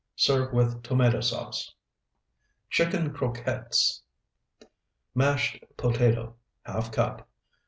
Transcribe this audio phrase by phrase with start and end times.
[0.15, 1.75] Serve with tomato sauce.
[2.71, 4.01] CHICKEN CROQUETTES
[5.13, 7.29] Mashed potato, ½ cup.